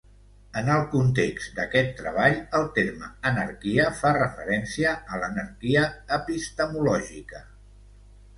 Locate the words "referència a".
4.17-5.21